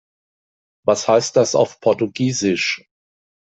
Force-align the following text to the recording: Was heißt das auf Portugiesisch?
Was 0.83 1.07
heißt 1.07 1.35
das 1.35 1.53
auf 1.53 1.79
Portugiesisch? 1.79 2.89